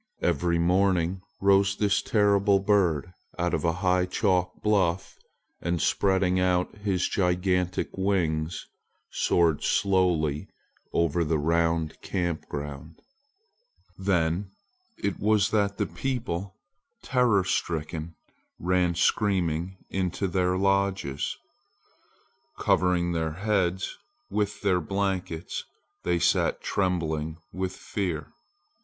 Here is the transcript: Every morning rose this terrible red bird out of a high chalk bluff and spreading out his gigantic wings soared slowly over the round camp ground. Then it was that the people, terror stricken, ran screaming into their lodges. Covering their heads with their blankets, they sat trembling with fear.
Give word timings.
Every 0.23 0.57
morning 0.57 1.21
rose 1.39 1.75
this 1.75 2.01
terrible 2.01 2.57
red 2.57 2.65
bird 2.65 3.13
out 3.37 3.53
of 3.53 3.63
a 3.63 3.71
high 3.85 4.07
chalk 4.07 4.59
bluff 4.63 5.15
and 5.61 5.79
spreading 5.79 6.39
out 6.39 6.75
his 6.79 7.07
gigantic 7.07 7.95
wings 7.95 8.65
soared 9.11 9.61
slowly 9.61 10.47
over 10.91 11.23
the 11.23 11.37
round 11.37 12.01
camp 12.01 12.47
ground. 12.47 12.99
Then 13.95 14.49
it 14.97 15.19
was 15.19 15.51
that 15.51 15.77
the 15.77 15.85
people, 15.85 16.55
terror 17.03 17.43
stricken, 17.43 18.15
ran 18.57 18.95
screaming 18.95 19.77
into 19.91 20.27
their 20.27 20.57
lodges. 20.57 21.37
Covering 22.57 23.11
their 23.11 23.33
heads 23.33 23.99
with 24.31 24.61
their 24.61 24.81
blankets, 24.81 25.63
they 26.01 26.17
sat 26.17 26.59
trembling 26.59 27.37
with 27.53 27.75
fear. 27.75 28.33